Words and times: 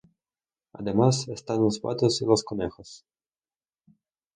Además 0.73 1.27
están 1.27 1.61
los 1.61 1.79
patos 1.79 2.19
y 2.23 2.25
los 2.25 2.43
conejos. 2.43 3.05